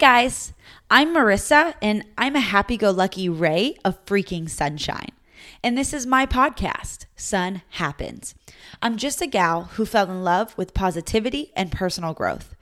[0.00, 0.54] guys,
[0.90, 5.10] I'm Marissa, and I'm a happy go lucky ray of freaking sunshine.
[5.62, 8.34] And this is my podcast, Sun Happens.
[8.80, 12.54] I'm just a gal who fell in love with positivity and personal growth.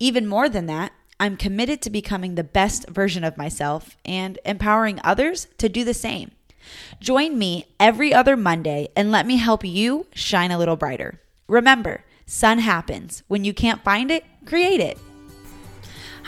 [0.00, 0.90] Even more than that,
[1.20, 5.94] I'm committed to becoming the best version of myself and empowering others to do the
[5.94, 6.32] same.
[6.98, 11.20] Join me every other Monday and let me help you shine a little brighter.
[11.46, 13.22] Remember, sun happens.
[13.28, 14.98] When you can't find it, create it.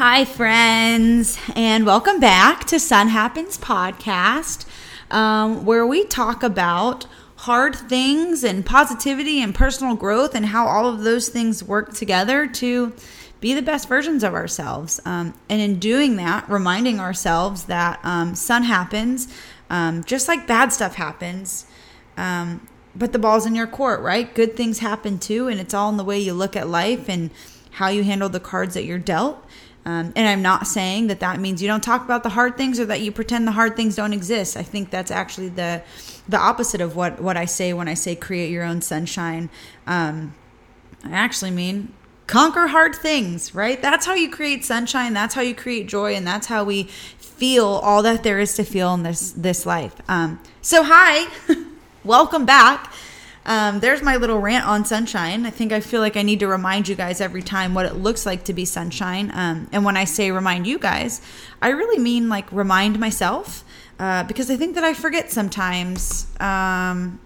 [0.05, 4.67] Hi, friends, and welcome back to Sun Happens podcast,
[5.13, 10.89] um, where we talk about hard things and positivity and personal growth and how all
[10.89, 12.93] of those things work together to
[13.41, 14.99] be the best versions of ourselves.
[15.05, 19.29] Um, and in doing that, reminding ourselves that um, sun happens,
[19.71, 21.65] um, just like bad stuff happens.
[22.17, 24.35] Um, but the ball's in your court, right?
[24.35, 27.31] Good things happen too, and it's all in the way you look at life and
[27.71, 29.42] how you handle the cards that you're dealt.
[29.85, 32.79] Um, and I'm not saying that that means you don't talk about the hard things
[32.79, 34.57] or that you pretend the hard things don't exist.
[34.57, 35.83] I think that's actually the
[36.29, 39.51] the opposite of what what I say when I say create your own sunshine.
[39.87, 40.35] Um,
[41.05, 41.93] I actually mean
[42.29, 43.83] conquer hard things, right?
[43.83, 45.15] That's how you create sunshine.
[45.15, 46.85] That's how you create joy, and that's how we
[47.19, 49.97] feel all that there is to feel in this this life.
[50.09, 51.27] Um, so hi,
[52.05, 52.93] welcome back.
[53.45, 55.47] Um, there's my little rant on sunshine.
[55.47, 57.95] I think I feel like I need to remind you guys every time what it
[57.95, 59.31] looks like to be sunshine.
[59.35, 61.21] Um, and when I say remind you guys,
[61.61, 63.65] I really mean like remind myself
[63.99, 67.21] uh, because I think that I forget sometimes um,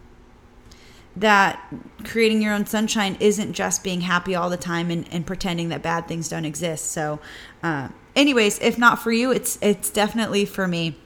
[1.17, 1.61] that
[2.05, 5.83] creating your own sunshine isn't just being happy all the time and, and pretending that
[5.83, 6.93] bad things don't exist.
[6.93, 7.21] So,
[7.63, 10.97] uh, anyways, if not for you, it's it's definitely for me.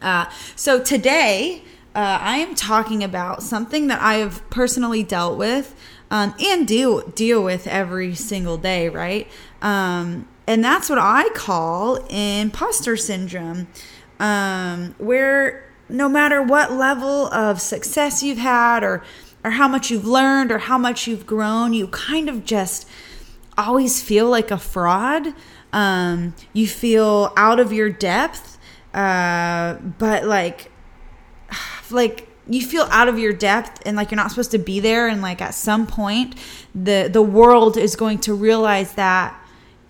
[0.00, 1.62] Uh, so today
[1.94, 5.76] uh, I am talking about something that I have personally dealt with
[6.10, 9.28] um, and deal deal with every single day, right?
[9.62, 13.68] Um, and that's what I call imposter syndrome,
[14.18, 19.04] um, where no matter what level of success you've had, or
[19.44, 22.88] or how much you've learned, or how much you've grown, you kind of just
[23.56, 25.32] always feel like a fraud.
[25.72, 28.58] Um, you feel out of your depth,
[28.92, 30.70] uh, but like
[31.90, 35.08] like you feel out of your depth and like you're not supposed to be there.
[35.08, 36.34] And like at some point
[36.74, 39.40] the the world is going to realize that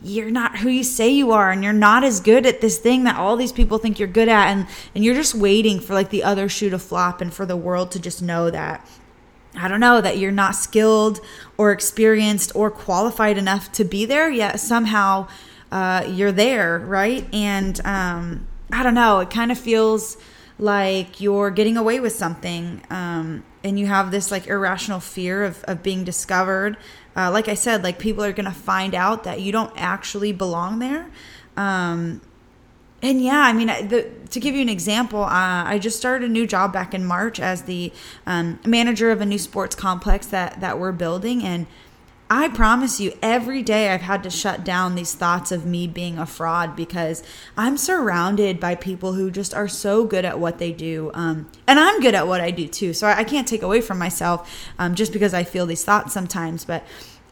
[0.03, 3.05] you're not who you say you are and you're not as good at this thing
[3.05, 4.49] that all these people think you're good at.
[4.49, 7.57] And and you're just waiting for like the other shoe to flop and for the
[7.57, 8.87] world to just know that
[9.57, 11.21] I don't know that you're not skilled
[11.57, 15.29] or experienced or qualified enough to be there yet somehow
[15.73, 17.27] uh, you're there right?
[17.35, 19.21] And um, I don't know.
[19.21, 20.17] It kind of feels
[20.59, 25.63] like you're getting away with something um, and you have this like irrational fear of,
[25.65, 26.77] of being discovered
[27.17, 30.79] uh, like i said like people are gonna find out that you don't actually belong
[30.79, 31.11] there.
[31.57, 32.21] Um,
[33.03, 36.33] and yeah i mean the, to give you an example uh, i just started a
[36.33, 37.93] new job back in march as the
[38.27, 41.67] um, manager of a new sports complex that that we're building and
[42.31, 46.19] I promise you, every day I've had to shut down these thoughts of me being
[46.19, 47.23] a fraud because
[47.57, 51.11] I'm surrounded by people who just are so good at what they do.
[51.13, 52.95] Um, and I'm good at what I do too.
[52.95, 56.65] So I, can't take away from myself um, just because I feel these thoughts sometimes.
[56.65, 56.83] But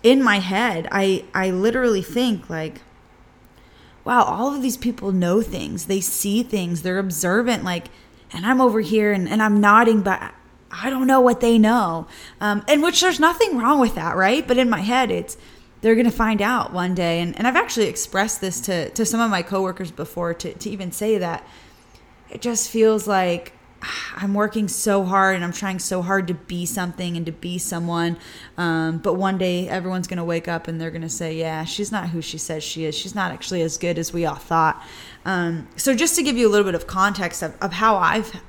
[0.03, 2.83] in my head, I, I literally think, like,
[4.05, 7.65] wow, all of these people know things, they see things, they're observant.
[7.65, 7.87] Like,
[8.31, 10.35] and I'm over here and, and I'm nodding, but
[10.73, 12.07] I don't know what they know.
[12.41, 14.47] Um, and which there's nothing wrong with that, right?
[14.47, 15.37] But in my head, it's
[15.83, 17.21] they're going to find out one day.
[17.21, 20.71] And, and I've actually expressed this to, to some of my coworkers before to, to
[20.71, 21.47] even say that
[22.31, 23.53] it just feels like
[24.17, 27.59] I'm working so hard and I'm trying so hard to be something and to be
[27.59, 28.17] someone.
[28.57, 31.65] Um, but one day everyone's going to wake up and they're going to say, yeah,
[31.65, 32.95] she's not who she says she is.
[32.95, 34.83] She's not actually as good as we all thought.
[35.25, 38.41] Um, so just to give you a little bit of context of, of how I've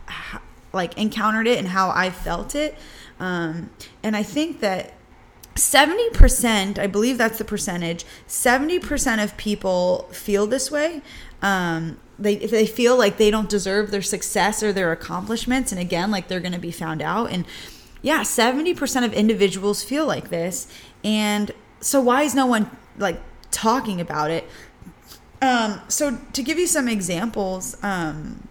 [0.74, 2.76] like encountered it and how I felt it.
[3.20, 3.70] Um,
[4.02, 4.94] and I think that
[5.56, 11.02] 70%, I believe that's the percentage, 70% of people feel this way.
[11.42, 16.12] Um, they, they feel like they don't deserve their success or their accomplishments, and again,
[16.12, 17.32] like they're going to be found out.
[17.32, 17.46] And
[18.02, 20.68] yeah, 70% of individuals feel like this.
[21.04, 23.20] And so, why is no one like
[23.52, 24.48] talking about it?
[25.42, 28.48] Um, so, to give you some examples, um,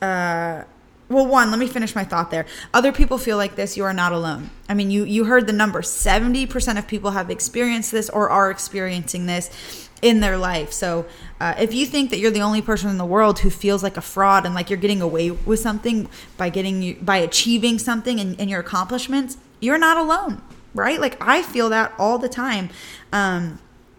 [0.00, 0.64] uh,
[1.08, 2.46] well one let me finish my thought there.
[2.72, 4.50] Other people feel like this you are not alone.
[4.68, 5.82] I mean you you heard the number.
[5.82, 10.72] 70% of people have experienced this or are experiencing this in their life.
[10.72, 11.06] So
[11.40, 13.96] uh, if you think that you're the only person in the world who feels like
[13.96, 18.34] a fraud and like you're getting away with something by getting by achieving something in,
[18.36, 20.40] in your accomplishments you're not alone
[20.74, 21.00] right?
[21.00, 22.70] Like i feel that all the time.
[23.12, 23.58] Um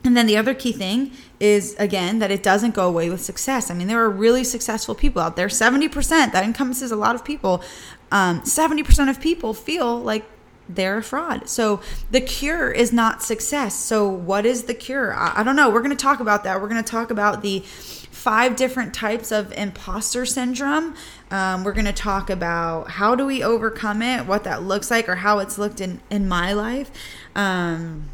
[0.10, 3.70] And then the other key thing is again that it doesn't go away with success.
[3.70, 5.50] I mean, there are really successful people out there.
[5.50, 7.62] 70%, that encompasses a lot of people.
[8.12, 10.26] Um, 70% of people feel like
[10.68, 11.48] they're a fraud.
[11.48, 13.76] So the cure is not success.
[13.76, 15.14] So what is the cure?
[15.14, 15.70] I, I don't know.
[15.70, 16.60] We're going to talk about that.
[16.60, 20.96] We're going to talk about the five different types of imposter syndrome.
[21.30, 25.08] Um, we're going to talk about how do we overcome it, what that looks like,
[25.08, 26.90] or how it's looked in in my life.
[27.36, 28.10] Um,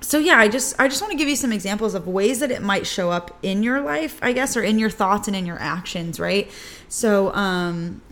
[0.00, 2.50] so yeah, I just I just want to give you some examples of ways that
[2.50, 5.46] it might show up in your life, I guess, or in your thoughts and in
[5.46, 6.50] your actions, right?
[6.88, 8.02] So um,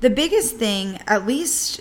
[0.00, 1.80] the biggest thing, at least,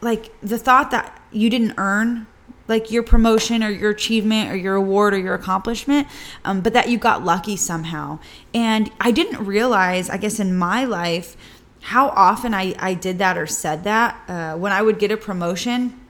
[0.00, 2.26] like the thought that you didn't earn
[2.66, 6.08] like your promotion or your achievement or your award or your accomplishment,
[6.44, 8.18] um, but that you got lucky somehow.
[8.54, 11.36] And I didn't realize, I guess, in my life,
[11.82, 14.18] how often I, I did that or said that.
[14.28, 16.00] Uh, when I would get a promotion,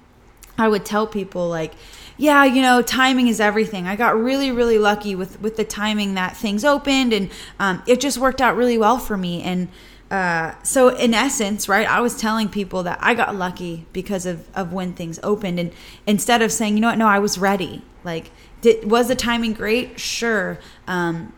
[0.57, 1.75] I would tell people, like,
[2.17, 3.87] yeah, you know, timing is everything.
[3.87, 8.01] I got really, really lucky with with the timing that things opened, and um, it
[8.01, 9.43] just worked out really well for me.
[9.43, 9.69] And
[10.11, 14.49] uh, so in essence, right, I was telling people that I got lucky because of,
[14.55, 15.59] of when things opened.
[15.59, 15.73] And
[16.07, 17.83] instead of saying, you know what, no, I was ready.
[18.05, 18.31] Like,
[18.61, 19.99] did, was the timing great?
[19.99, 20.59] Sure.
[20.87, 21.33] Um,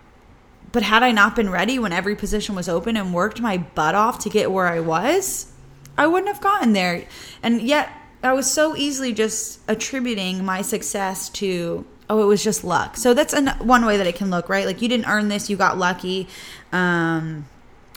[0.72, 3.94] but had I not been ready when every position was open and worked my butt
[3.94, 5.52] off to get where I was,
[5.96, 7.06] I wouldn't have gotten there.
[7.42, 7.88] And yet,
[8.26, 12.96] I was so easily just attributing my success to, oh, it was just luck.
[12.96, 14.66] So that's an, one way that it can look, right?
[14.66, 16.28] Like, you didn't earn this, you got lucky.
[16.72, 17.46] Um,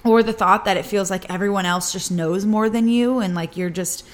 [0.03, 3.35] or the thought that it feels like everyone else just knows more than you and
[3.35, 4.05] like you're just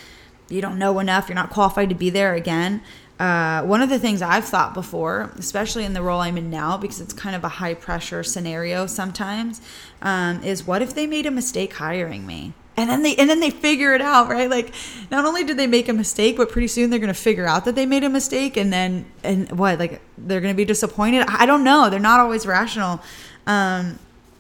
[0.50, 2.82] you don't know enough you're not qualified to be there again
[3.20, 6.76] uh, one of the things i've thought before especially in the role i'm in now
[6.78, 9.62] because it's kind of a high pressure scenario sometimes
[10.02, 13.40] um, is what if they made a mistake hiring me and then they and then
[13.40, 14.50] they figure it out right?
[14.50, 14.74] Like
[15.12, 17.66] not only did they make a mistake but pretty soon they're going to figure out
[17.66, 21.26] that they made a mistake and then and what like they're going to be disappointed?
[21.28, 21.90] I don't know.
[21.90, 23.02] They're not always rational.
[23.48, 24.00] Um,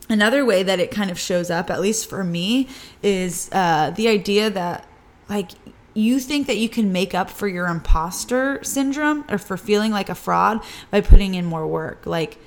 [0.09, 2.67] another way that it kind of shows up at least for me
[3.01, 4.87] is uh, the idea that
[5.29, 5.51] like
[5.93, 10.09] you think that you can make up for your imposter syndrome or for feeling like
[10.09, 10.61] a fraud
[10.91, 12.05] by putting in more work.
[12.05, 12.37] Like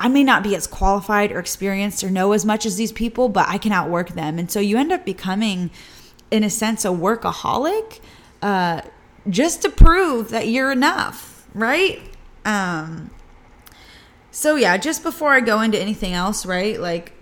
[0.00, 3.28] I may not be as qualified or experienced or know as much as these people,
[3.28, 4.38] but I can outwork them.
[4.38, 5.70] And so you end up becoming,
[6.30, 8.00] in a sense, a workaholic
[8.40, 8.80] uh,
[9.28, 12.00] just to prove that you're enough, right?
[12.46, 13.10] Um,
[14.30, 16.80] so yeah, just before I go into anything else, right?
[16.80, 17.12] Like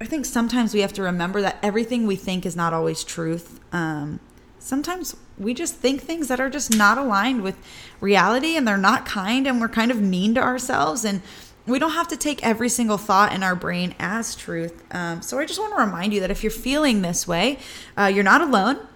[0.00, 3.60] I think sometimes we have to remember that everything we think is not always truth.
[3.72, 4.20] Um,
[4.58, 7.56] sometimes we just think things that are just not aligned with
[8.00, 11.20] reality and they're not kind and we're kind of mean to ourselves and
[11.66, 14.84] we don't have to take every single thought in our brain as truth.
[14.94, 17.58] Um, so I just want to remind you that if you're feeling this way,
[17.96, 18.86] uh, you're not alone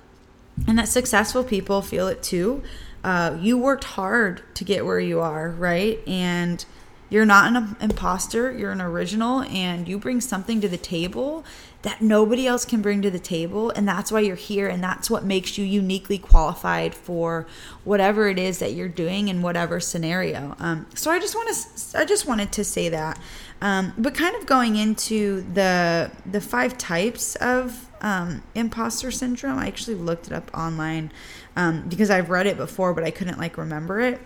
[0.67, 2.63] and that successful people feel it too.
[3.03, 6.01] Uh, you worked hard to get where you are, right?
[6.07, 6.65] And
[7.11, 11.45] you're not an imposter, you're an original, and you bring something to the table
[11.83, 13.71] that nobody else can bring to the table.
[13.71, 17.47] And that's why you're here, and that's what makes you uniquely qualified for
[17.85, 20.57] whatever it is that you're doing in whatever scenario.
[20.59, 23.19] Um, so I just want to, I just wanted to say that.
[23.61, 29.67] Um, but kind of going into the the five types of um, imposter syndrome, I
[29.67, 31.13] actually looked it up online
[31.57, 34.21] um, because I've read it before, but I couldn't like remember it.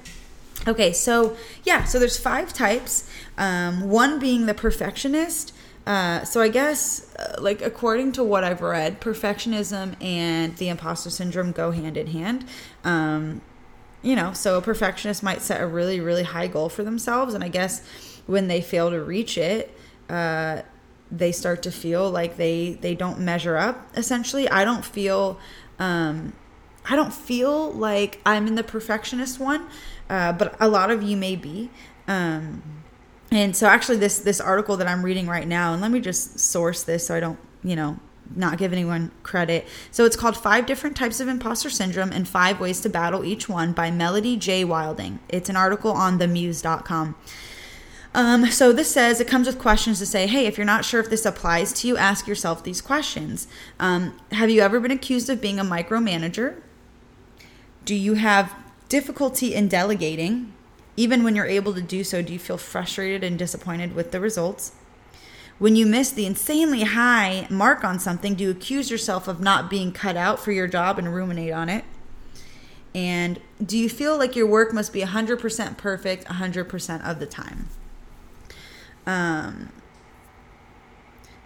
[0.68, 3.08] Okay, so yeah, so there's five types.
[3.36, 5.54] Um, one being the perfectionist.
[5.86, 11.10] Uh, so I guess, uh, like according to what I've read, perfectionism and the imposter
[11.10, 12.44] syndrome go hand in hand.
[12.84, 13.40] Um,
[14.02, 17.44] you know, so a perfectionist might set a really, really high goal for themselves, and
[17.44, 17.86] I guess
[18.26, 19.76] when they fail to reach it,
[20.08, 20.62] uh,
[21.10, 23.88] they start to feel like they they don't measure up.
[23.96, 25.38] Essentially, I don't feel.
[25.78, 26.32] Um,
[26.84, 29.68] I don't feel like I'm in the perfectionist one
[30.12, 31.70] uh, but a lot of you may be.
[32.06, 32.81] Um,
[33.32, 36.38] and so actually this this article that I'm reading right now, and let me just
[36.38, 37.98] source this so I don't, you know,
[38.34, 39.66] not give anyone credit.
[39.90, 43.48] So it's called Five Different Types of Imposter Syndrome and Five Ways to Battle Each
[43.48, 44.64] One by Melody J.
[44.64, 45.18] Wilding.
[45.28, 47.16] It's an article on themuse.com.
[48.14, 51.00] Um, so this says it comes with questions to say, hey, if you're not sure
[51.00, 53.48] if this applies to you, ask yourself these questions.
[53.80, 56.60] Um, have you ever been accused of being a micromanager?
[57.86, 58.54] Do you have
[58.92, 60.52] difficulty in delegating.
[60.96, 64.20] Even when you're able to do so, do you feel frustrated and disappointed with the
[64.20, 64.72] results?
[65.58, 69.70] When you miss the insanely high mark on something, do you accuse yourself of not
[69.70, 71.84] being cut out for your job and ruminate on it?
[72.94, 77.68] And do you feel like your work must be 100% perfect 100% of the time?
[79.06, 79.70] Um,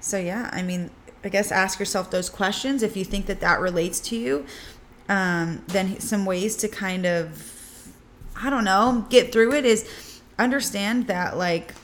[0.00, 0.90] so, yeah, I mean,
[1.22, 4.46] I guess ask yourself those questions if you think that that relates to you
[5.08, 7.36] um, then some ways to kind of
[8.40, 11.74] I don't know get through it is understand that like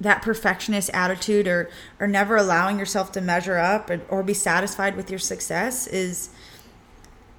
[0.00, 4.96] that perfectionist attitude or or never allowing yourself to measure up or, or be satisfied
[4.96, 6.30] with your success is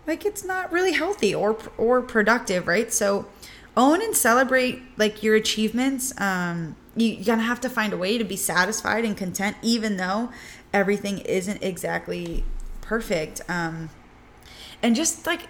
[0.07, 2.91] like it's not really healthy or or productive right?
[2.93, 3.27] So
[3.77, 6.19] own and celebrate like your achievements.
[6.19, 9.97] Um you, you're gonna have to find a way to be satisfied and content even
[9.97, 10.31] though
[10.73, 12.43] everything isn't exactly
[12.81, 13.41] perfect.
[13.49, 13.89] Um
[14.81, 15.49] and just like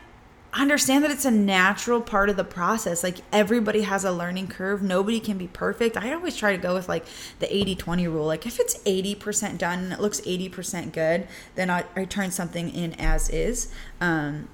[0.61, 3.03] understand that it's a natural part of the process.
[3.03, 4.81] Like everybody has a learning curve.
[4.81, 5.97] Nobody can be perfect.
[5.97, 7.05] I always try to go with like
[7.39, 8.25] the 80 20 rule.
[8.25, 12.69] Like if it's 80% done and it looks 80% good, then I, I turn something
[12.73, 13.71] in as is.
[13.99, 14.47] Um,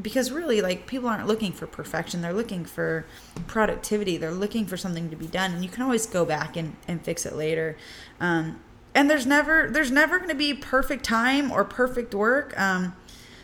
[0.00, 3.06] because really, like people aren't looking for perfection, they're looking for
[3.46, 6.76] productivity, they're looking for something to be done, and you can always go back and,
[6.86, 7.78] and fix it later.
[8.20, 8.60] Um,
[8.94, 12.58] and there's never there's never going to be perfect time or perfect work.
[12.58, 12.94] Um,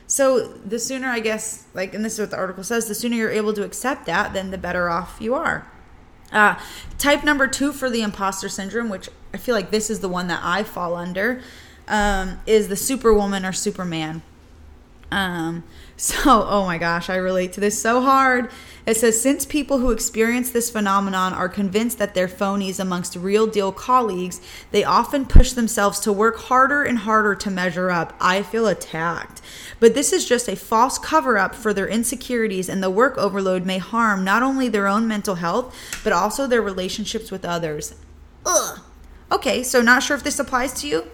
[0.07, 3.17] so the sooner, I guess, like, and this is what the article says, the sooner
[3.17, 5.67] you're able to accept that, then the better off you are.
[6.33, 6.59] Uh,
[6.99, 10.29] type number two for the imposter syndrome, which I feel like this is the one
[10.29, 11.43] that I fall under,
[11.89, 14.23] um, is the superwoman or superman.
[15.11, 15.65] Um,
[16.03, 16.17] so,
[16.49, 18.51] oh my gosh, I relate to this so hard.
[18.87, 23.47] It says since people who experience this phenomenon are convinced that they're phonies amongst real
[23.47, 24.41] deal colleagues,
[24.73, 28.15] they often push themselves to work harder and harder to measure up.
[28.21, 29.41] I feel attacked.
[29.79, 33.65] But this is just a false cover up for their insecurities, and the work overload
[33.65, 37.95] may harm not only their own mental health, but also their relationships with others.
[38.45, 38.81] Ugh.
[39.31, 41.07] Okay, so not sure if this applies to you.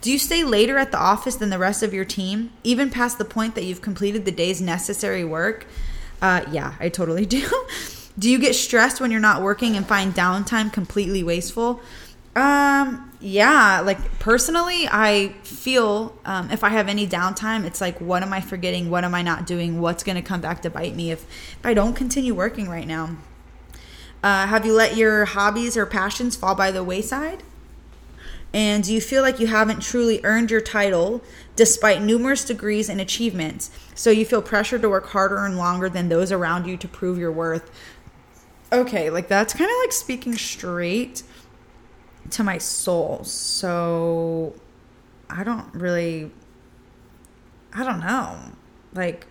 [0.00, 3.18] Do you stay later at the office than the rest of your team, even past
[3.18, 5.66] the point that you've completed the day's necessary work?
[6.22, 7.46] Uh, yeah, I totally do.
[8.18, 11.80] do you get stressed when you're not working and find downtime completely wasteful?
[12.34, 18.22] Um, yeah, like personally, I feel um, if I have any downtime, it's like, what
[18.22, 18.88] am I forgetting?
[18.88, 19.82] What am I not doing?
[19.82, 21.24] What's going to come back to bite me if,
[21.58, 23.16] if I don't continue working right now?
[24.22, 27.42] Uh, have you let your hobbies or passions fall by the wayside?
[28.52, 31.22] And you feel like you haven't truly earned your title
[31.54, 33.70] despite numerous degrees and achievements?
[33.94, 37.18] So you feel pressured to work harder and longer than those around you to prove
[37.18, 37.70] your worth?
[38.72, 41.22] Okay, like that's kind of like speaking straight
[42.30, 43.22] to my soul.
[43.24, 44.54] So
[45.28, 46.30] I don't really,
[47.72, 48.38] I don't know.
[48.94, 49.26] Like,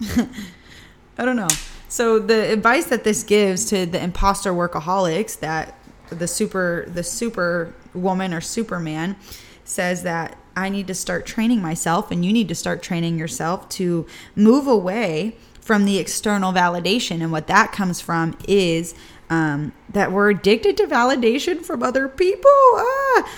[1.18, 1.48] I don't know.
[1.88, 5.78] So the advice that this gives to the imposter workaholics that
[6.14, 9.16] the super the super woman or superman
[9.64, 13.68] says that I need to start training myself and you need to start training yourself
[13.70, 17.22] to move away from the external validation.
[17.22, 18.94] And what that comes from is
[19.30, 22.50] um, that we're addicted to validation from other people.
[22.50, 23.28] Ah!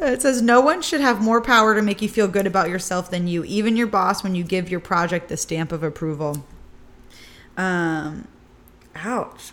[0.00, 3.10] it says no one should have more power to make you feel good about yourself
[3.10, 6.44] than you even your boss when you give your project the stamp of approval.
[7.56, 8.28] Um
[8.94, 9.52] ouch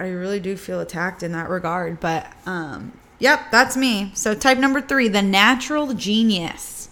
[0.00, 2.00] I really do feel attacked in that regard.
[2.00, 4.12] But um, yep, that's me.
[4.14, 6.88] So type number three, the natural genius.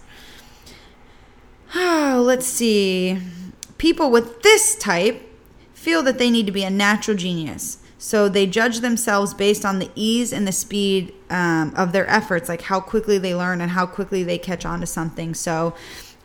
[1.73, 3.19] Oh, let's see.
[3.79, 5.23] People with this type
[5.73, 7.79] feel that they need to be a natural genius.
[7.97, 12.47] So they judge themselves based on the ease and the speed um, of their efforts,
[12.47, 15.33] like how quickly they learn and how quickly they catch on to something.
[15.33, 15.73] So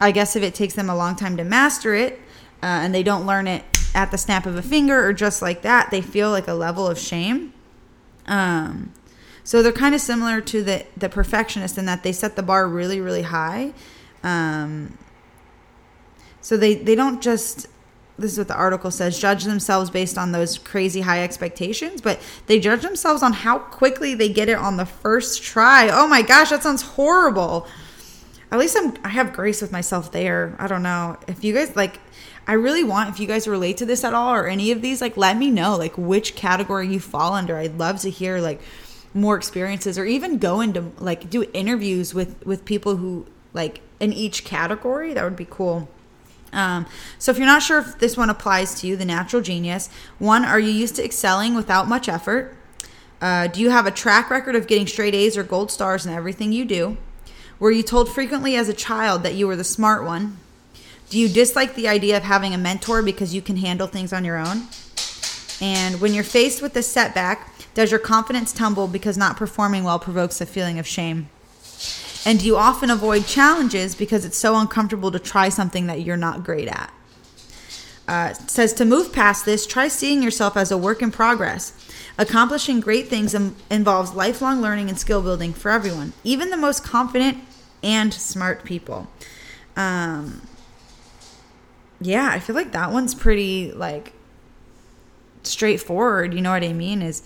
[0.00, 2.20] I guess if it takes them a long time to master it
[2.62, 3.64] uh, and they don't learn it
[3.94, 6.86] at the snap of a finger or just like that, they feel like a level
[6.86, 7.52] of shame.
[8.26, 8.92] Um,
[9.44, 12.66] so they're kind of similar to the the perfectionist in that they set the bar
[12.66, 13.72] really really high.
[14.22, 14.98] Um,
[16.40, 17.66] so they they don't just
[18.16, 22.20] this is what the article says judge themselves based on those crazy high expectations but
[22.46, 26.22] they judge themselves on how quickly they get it on the first try oh my
[26.22, 27.66] gosh that sounds horrible
[28.54, 31.74] at least i'm i have grace with myself there i don't know if you guys
[31.76, 31.98] like
[32.46, 35.00] I really want if you guys relate to this at all or any of these,
[35.00, 37.56] like let me know like which category you fall under.
[37.56, 38.60] I'd love to hear like
[39.14, 44.12] more experiences or even go into like do interviews with with people who like in
[44.12, 45.14] each category.
[45.14, 45.88] That would be cool.
[46.52, 46.86] Um,
[47.18, 50.44] so if you're not sure if this one applies to you, the natural genius, one,
[50.44, 52.56] are you used to excelling without much effort?
[53.20, 56.12] Uh, do you have a track record of getting straight A's or gold stars in
[56.12, 56.96] everything you do?
[57.58, 60.38] Were you told frequently as a child that you were the smart one?
[61.10, 64.24] Do you dislike the idea of having a mentor because you can handle things on
[64.24, 64.64] your own?
[65.60, 69.98] And when you're faced with a setback, does your confidence tumble because not performing well
[69.98, 71.28] provokes a feeling of shame?
[72.26, 76.16] And do you often avoid challenges because it's so uncomfortable to try something that you're
[76.16, 76.92] not great at?
[78.08, 81.72] Uh, says to move past this, try seeing yourself as a work in progress.
[82.16, 86.84] Accomplishing great things Im- involves lifelong learning and skill building for everyone, even the most
[86.84, 87.38] confident
[87.82, 89.08] and smart people.
[89.76, 90.42] Um,
[92.00, 94.12] yeah, I feel like that one's pretty like
[95.42, 96.34] straightforward.
[96.34, 97.02] You know what I mean?
[97.02, 97.22] Is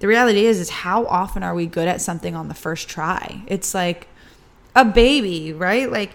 [0.00, 3.42] the reality is is how often are we good at something on the first try?
[3.46, 4.08] It's like
[4.74, 5.90] a baby, right?
[5.90, 6.12] Like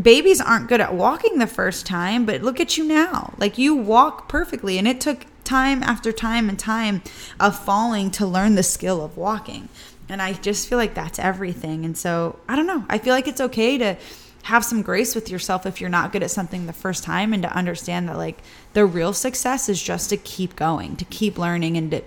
[0.00, 3.34] babies aren't good at walking the first time, but look at you now.
[3.38, 7.02] Like you walk perfectly and it took time after time and time
[7.38, 9.68] of falling to learn the skill of walking.
[10.08, 11.84] And I just feel like that's everything.
[11.84, 12.84] And so, I don't know.
[12.88, 13.96] I feel like it's okay to
[14.44, 17.42] have some grace with yourself if you're not good at something the first time and
[17.42, 18.38] to understand that like
[18.74, 22.02] the real success is just to keep going, to keep learning and to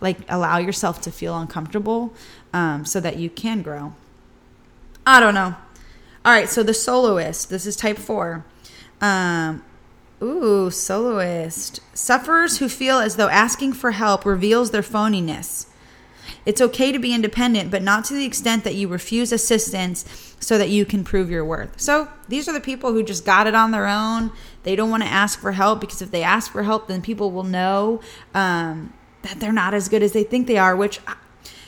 [0.00, 2.12] like allow yourself to feel uncomfortable
[2.52, 3.94] um, so that you can grow.
[5.06, 5.54] I don't know.
[6.22, 7.48] All right, so the soloist.
[7.48, 8.44] This is type four.
[9.00, 9.64] Um,
[10.22, 11.80] ooh, soloist.
[11.94, 15.66] Sufferers who feel as though asking for help reveals their phoniness.
[16.46, 20.56] It's okay to be independent, but not to the extent that you refuse assistance so
[20.58, 21.80] that you can prove your worth.
[21.80, 24.32] So these are the people who just got it on their own.
[24.62, 27.30] They don't want to ask for help because if they ask for help, then people
[27.30, 28.00] will know
[28.34, 30.74] um, that they're not as good as they think they are.
[30.74, 31.00] Which,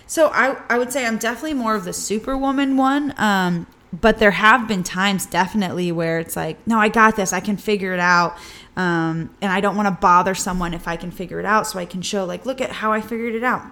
[0.06, 3.14] so I I would say I'm definitely more of the superwoman one.
[3.18, 7.32] Um, but there have been times definitely where it's like, no, I got this.
[7.32, 8.36] I can figure it out.
[8.74, 11.78] Um, and I don't want to bother someone if I can figure it out, so
[11.78, 13.64] I can show like, look at how I figured it out.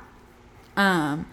[0.77, 1.27] Um,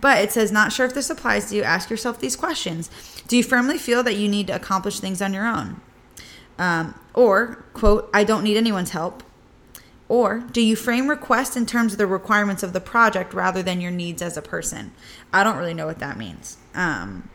[0.00, 1.62] but it says, not sure if this applies to you.
[1.64, 2.90] Ask yourself these questions.
[3.26, 5.80] Do you firmly feel that you need to accomplish things on your own?
[6.58, 9.24] Um, or, quote, I don't need anyone's help.
[10.08, 13.80] Or do you frame requests in terms of the requirements of the project rather than
[13.80, 14.92] your needs as a person?
[15.32, 16.56] I don't really know what that means.
[16.74, 17.28] Um,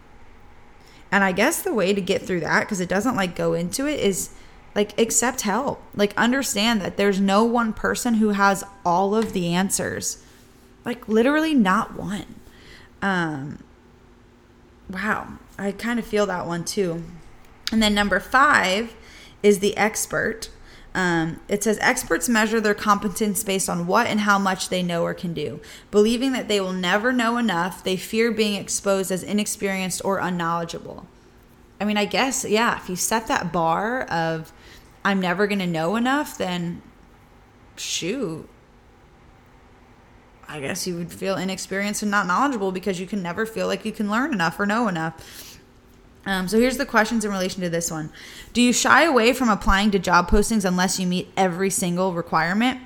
[1.14, 3.86] and I guess the way to get through that, because it doesn't like go into
[3.86, 4.32] it, is
[4.74, 5.80] like accept help.
[5.94, 10.24] Like understand that there's no one person who has all of the answers.
[10.84, 12.26] Like literally not one.
[13.04, 13.60] Um,
[14.90, 17.04] wow, I kind of feel that one too.
[17.72, 18.96] And then number five
[19.44, 20.50] is the expert.
[20.96, 25.04] Um, it says experts measure their competence based on what and how much they know
[25.04, 25.60] or can do.
[25.90, 31.08] Believing that they will never know enough, they fear being exposed as inexperienced or unknowledgeable.
[31.82, 34.54] I mean, I guess, yeah, if you set that bar of
[35.04, 36.82] I'm never going to know enough, then
[37.76, 38.48] shoot,
[40.48, 43.86] I guess you would feel inexperienced and not knowledgeable because you can never feel like
[43.86, 45.53] you can learn enough or know enough.
[46.26, 48.12] Um, so here's the questions in relation to this one
[48.54, 52.80] Do you shy away from applying to job postings unless you meet every single requirement?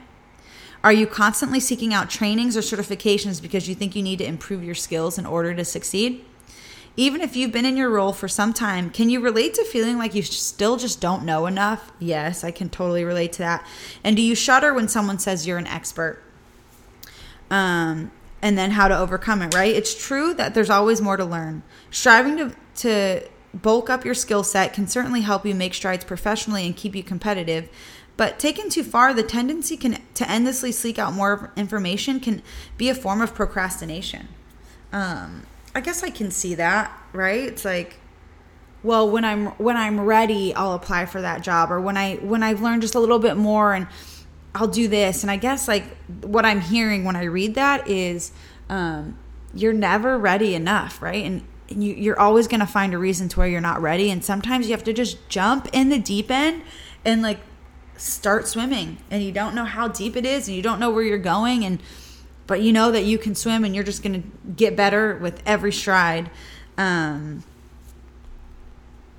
[0.83, 4.63] Are you constantly seeking out trainings or certifications because you think you need to improve
[4.63, 6.23] your skills in order to succeed?
[6.95, 9.97] Even if you've been in your role for some time, can you relate to feeling
[9.97, 11.91] like you still just don't know enough?
[11.99, 13.67] Yes, I can totally relate to that.
[14.03, 16.23] And do you shudder when someone says you're an expert?
[17.49, 19.73] um, and then how to overcome it, right?
[19.73, 21.63] It's true that there's always more to learn.
[21.91, 26.65] Striving to, to bulk up your skill set can certainly help you make strides professionally
[26.65, 27.69] and keep you competitive.
[28.17, 32.41] But taken too far, the tendency can to endlessly seek out more information can
[32.77, 34.27] be a form of procrastination.
[34.91, 37.43] Um, I guess I can see that, right?
[37.43, 37.99] It's like,
[38.81, 42.41] well, when I'm when I'm ready, I'll apply for that job, or when I when
[42.41, 43.87] I've learned just a little bit more and
[44.55, 45.23] I'll do this.
[45.23, 45.83] And I guess like
[46.21, 48.31] what I'm hearing when I read that is
[48.69, 49.17] um,
[49.53, 51.23] you're never ready enough, right?
[51.23, 54.09] And, and you, you're always going to find a reason to where you're not ready.
[54.09, 56.63] And sometimes you have to just jump in the deep end
[57.03, 57.39] and like
[57.97, 58.97] start swimming.
[59.11, 61.65] And you don't know how deep it is and you don't know where you're going.
[61.65, 61.81] And
[62.45, 65.43] but you know that you can swim and you're just going to get better with
[65.45, 66.29] every stride.
[66.77, 67.43] Um,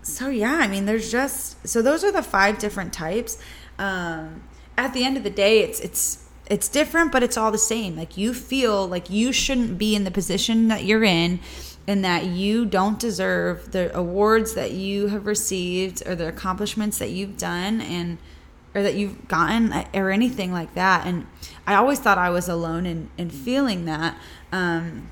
[0.02, 3.38] so yeah, I mean, there's just so those are the five different types.
[3.78, 4.42] Um,
[4.78, 7.94] at the end of the day, it's it's it's different, but it's all the same.
[7.94, 11.40] Like you feel like you shouldn't be in the position that you're in
[11.88, 17.08] and that you don't deserve the awards that you have received or the accomplishments that
[17.08, 18.18] you've done and
[18.74, 21.06] or that you've gotten or anything like that.
[21.06, 21.26] And
[21.66, 24.18] I always thought I was alone in, in feeling that.
[24.52, 25.08] Um,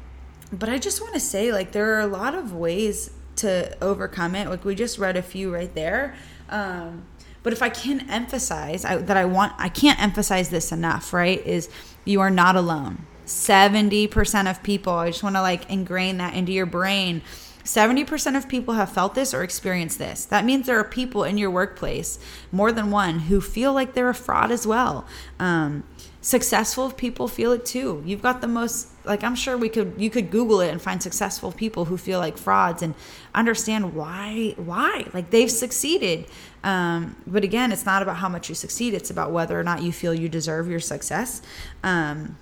[0.53, 4.35] but I just want to say, like, there are a lot of ways to overcome
[4.35, 4.47] it.
[4.49, 6.15] Like, we just read a few right there.
[6.51, 7.07] Um,
[7.43, 11.45] but if I can emphasize I, that I want, I can't emphasize this enough, right?
[11.47, 11.71] Is
[12.05, 13.07] you are not alone.
[13.27, 17.23] 70% of people, I just want to like ingrain that into your brain.
[17.65, 20.25] 70% of people have felt this or experienced this.
[20.25, 22.21] That means there are people in your workplace,
[22.53, 25.05] more than one, who feel like they're a fraud as well.
[25.41, 25.83] Um,
[26.21, 28.03] successful people feel it too.
[28.07, 31.01] You've got the most like I'm sure we could you could google it and find
[31.01, 32.95] successful people who feel like frauds and
[33.33, 36.27] understand why why like they've succeeded.
[36.65, 39.83] Um, but again, it's not about how much you succeed, it's about whether or not
[39.83, 41.43] you feel you deserve your success.
[41.85, 42.37] Um,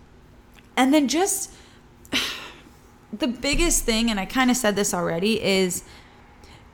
[0.77, 1.53] and then just
[3.13, 5.85] the biggest thing and I kind of said this already is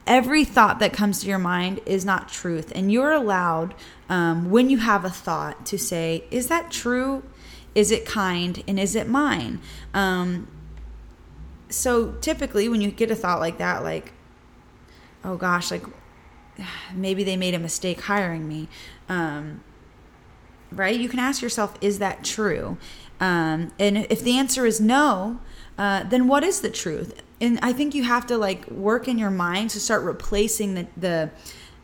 [0.07, 2.73] every thought that comes to your mind is not truth.
[2.75, 3.75] And you're allowed,
[4.09, 7.23] um, when you have a thought, to say, Is that true?
[7.75, 8.63] Is it kind?
[8.67, 9.61] And is it mine?
[9.95, 10.49] Um,
[11.69, 14.13] so typically, when you get a thought like that, like,
[15.25, 15.85] oh gosh, like
[16.95, 18.69] maybe they made a mistake hiring me,
[19.09, 19.63] um,
[20.73, 20.99] right?
[20.99, 22.77] You can ask yourself, is that true?
[23.21, 25.41] Um, and if the answer is no,
[25.79, 27.23] uh, then what is the truth?
[27.41, 30.87] And I think you have to like work in your mind to start replacing the,
[30.97, 31.31] the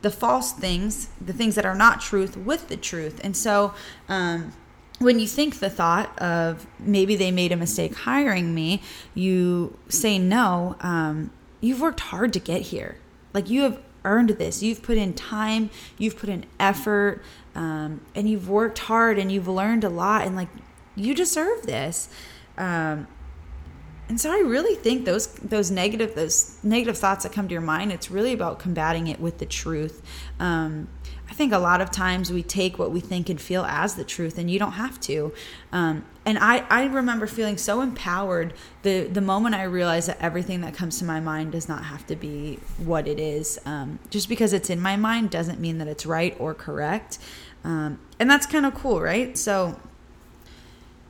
[0.03, 3.21] the false things, the things that are not truth, with the truth.
[3.25, 3.75] And so,
[4.09, 4.53] um,
[4.99, 8.83] when you think the thought of maybe they made a mistake hiring me,
[9.15, 10.77] you say no.
[10.81, 12.97] Um, you've worked hard to get here.
[13.35, 14.63] Like you have earned this.
[14.63, 15.69] You've put in time,
[15.99, 17.23] you've put in effort,
[17.55, 20.27] um, and you've worked hard and you've learned a lot.
[20.27, 20.49] And like
[20.97, 22.09] you deserve this.
[22.59, 23.07] Um,
[24.09, 27.61] and so I really think those those negative those negative thoughts that come to your
[27.61, 30.01] mind, it's really about combating it with the truth.
[30.39, 30.89] Um,
[31.29, 34.05] I think a lot of times we take what we think and feel as the
[34.05, 35.33] truth, and you don't have to.
[35.73, 40.61] Um, and I, I remember feeling so empowered the the moment I realized that everything
[40.61, 43.59] that comes to my mind does not have to be what it is.
[43.67, 47.19] Um, just because it's in my mind doesn't mean that it's right or correct.
[47.65, 49.37] Um, and that's kind of cool, right?
[49.37, 49.81] So,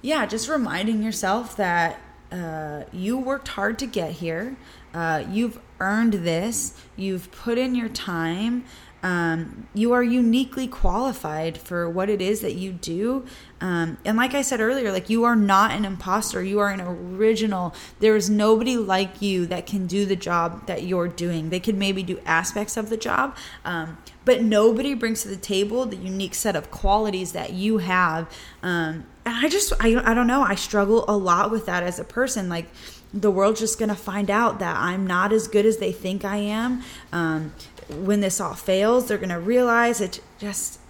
[0.07, 1.99] yeah, just reminding yourself that
[2.31, 4.57] uh, you worked hard to get here.
[4.95, 6.81] Uh, you've earned this.
[6.95, 8.65] You've put in your time.
[9.07, 13.25] Um, you are uniquely qualified for what it is that you do.
[13.61, 16.43] Um, and like I said earlier, like you are not an imposter.
[16.43, 17.73] You are an original.
[18.01, 21.51] There is nobody like you that can do the job that you're doing.
[21.51, 25.87] They could maybe do aspects of the job, um, but nobody brings to the table
[25.87, 28.29] the unique set of qualities that you have.
[28.61, 30.43] Um, and I just, I, I don't know.
[30.43, 32.49] I struggle a lot with that as a person.
[32.49, 32.67] Like,
[33.15, 36.25] the world's just going to find out that I'm not as good as they think
[36.25, 36.83] I am.
[37.13, 37.55] Um,
[37.89, 40.81] when this all fails, they're going to realize it just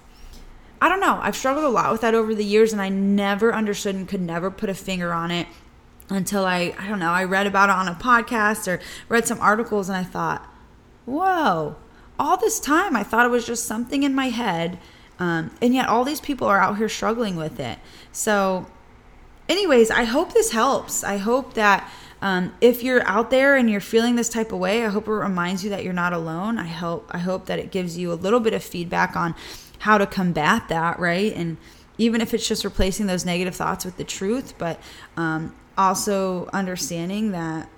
[0.80, 1.18] I don't know.
[1.22, 4.20] I've struggled a lot with that over the years and I never understood and could
[4.20, 5.46] never put a finger on it
[6.10, 9.40] until I I don't know, I read about it on a podcast or read some
[9.40, 10.46] articles and I thought,
[11.06, 11.76] "Whoa.
[12.18, 14.78] All this time I thought it was just something in my head."
[15.18, 17.78] Um, and yet all these people are out here struggling with it.
[18.12, 18.66] So
[19.48, 21.02] anyways, I hope this helps.
[21.02, 21.90] I hope that
[22.22, 25.12] um, if you're out there and you're feeling this type of way, I hope it
[25.12, 26.58] reminds you that you're not alone.
[26.58, 29.34] I hope I hope that it gives you a little bit of feedback on
[29.80, 31.32] how to combat that, right?
[31.34, 31.58] And
[31.98, 34.80] even if it's just replacing those negative thoughts with the truth, but
[35.16, 37.68] um, also understanding that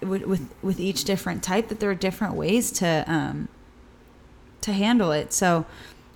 [0.00, 3.48] with, with, with each different type that there are different ways to um,
[4.60, 5.32] to handle it.
[5.32, 5.64] So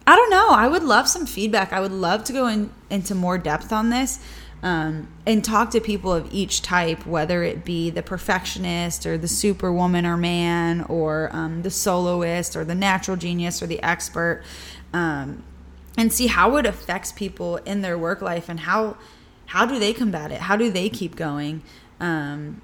[0.06, 0.48] I don't know.
[0.50, 1.72] I would love some feedback.
[1.72, 4.18] I would love to go in, into more depth on this
[4.62, 9.29] um, and talk to people of each type, whether it be the perfectionist or the
[9.29, 14.42] superwoman or man or um, the soloist or the natural genius or the expert,
[14.92, 15.42] um,
[15.96, 18.96] and see how it affects people in their work life and how
[19.46, 20.40] how do they combat it?
[20.40, 21.62] How do they keep going?
[22.01, 22.62] Um,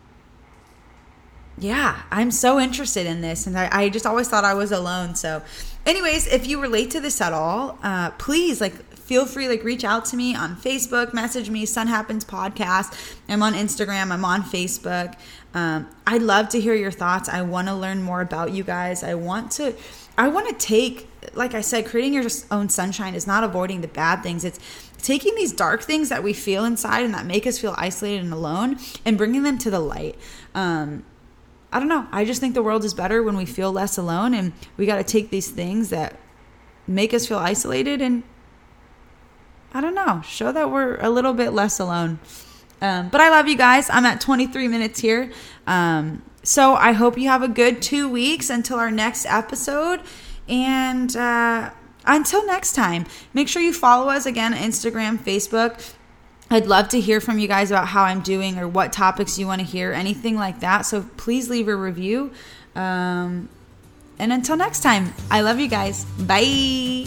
[1.59, 5.15] yeah, I'm so interested in this, and I, I, just always thought I was alone.
[5.15, 5.43] So,
[5.89, 9.85] anyways, if you relate to this at all, uh, please like feel free like reach
[9.85, 13.17] out to me on Facebook, message me, Sun Happens Podcast.
[13.29, 15.17] I'm on Instagram, I'm on Facebook.
[15.55, 17.29] Um, I'd love to hear your thoughts.
[17.29, 19.03] I want to learn more about you guys.
[19.03, 19.75] I want to
[20.19, 23.89] I want to take like I said, creating your own sunshine is not avoiding the
[23.89, 24.45] bad things.
[24.45, 24.59] It's
[24.99, 28.33] taking these dark things that we feel inside and that make us feel isolated and
[28.33, 30.17] alone and bringing them to the light.
[30.55, 31.05] Um,
[31.71, 32.07] I don't know.
[32.11, 34.97] I just think the world is better when we feel less alone, and we got
[34.97, 36.19] to take these things that
[36.87, 38.23] make us feel isolated and
[39.73, 42.21] I don't know, show that we're a little bit less alone.
[42.81, 43.91] Um, but I love you guys.
[43.91, 45.31] I'm at 23 minutes here.
[45.67, 50.01] Um, so I hope you have a good two weeks until our next episode.
[50.49, 51.71] And uh,
[52.07, 53.05] until next time,
[53.35, 55.95] make sure you follow us again Instagram, Facebook.
[56.51, 59.47] I'd love to hear from you guys about how I'm doing or what topics you
[59.47, 60.83] want to hear, anything like that.
[60.83, 62.33] So please leave a review.
[62.75, 63.49] Um,
[64.19, 66.05] and until next time, I love you guys.
[66.05, 67.07] Bye.